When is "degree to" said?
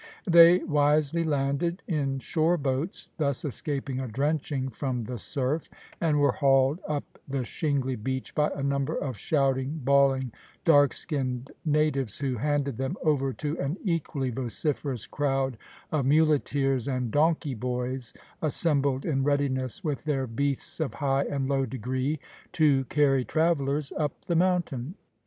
21.63-22.85